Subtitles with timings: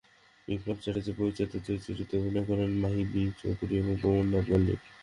[0.47, 4.79] বিপ্লব চ্যাটার্জি পরিচালিত চলচ্চিত্রটিতে অভিনয় করেন মাহি বি চৌধুরী এবং প্রমথনাথ মল্লিক।